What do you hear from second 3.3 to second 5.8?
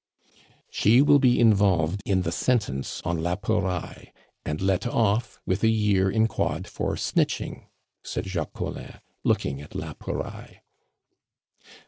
Pouraille, and let off with a